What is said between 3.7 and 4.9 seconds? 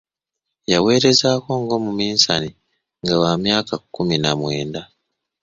kkumi na mwenda.